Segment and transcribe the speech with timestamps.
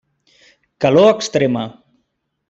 [0.85, 1.65] Calor Extrema.